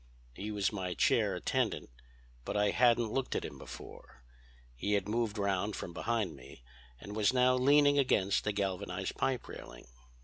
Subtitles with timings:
[0.33, 1.91] He was my chair attendant,
[2.43, 4.23] but I hadn't looked at him before.
[4.75, 6.63] He had moved round from behind me
[6.99, 9.85] and was now leaning against the galvanized pipe railing.